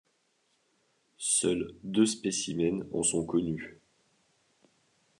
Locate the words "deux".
1.83-2.07